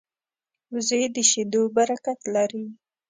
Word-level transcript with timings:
وزې 0.73 1.01
د 1.15 1.17
شیدو 1.29 1.61
برکت 1.75 2.19
لري 2.35 2.65